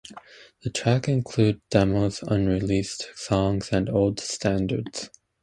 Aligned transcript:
The 0.63 0.71
tracks 0.71 1.09
include 1.09 1.61
demos, 1.69 2.23
unreleased 2.23 3.11
songs 3.13 3.69
and 3.71 3.87
old 3.87 4.19
standards. 4.19 5.11